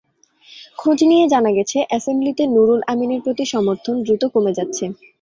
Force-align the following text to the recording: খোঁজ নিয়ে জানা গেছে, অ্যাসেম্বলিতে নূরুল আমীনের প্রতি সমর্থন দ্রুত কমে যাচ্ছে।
খোঁজ 0.77 0.99
নিয়ে 1.03 1.25
জানা 1.27 1.51
গেছে, 1.57 1.77
অ্যাসেম্বলিতে 1.83 2.43
নূরুল 2.47 2.81
আমীনের 2.91 3.23
প্রতি 3.25 3.43
সমর্থন 3.53 3.95
দ্রুত 4.05 4.23
কমে 4.33 4.51
যাচ্ছে। 4.57 4.85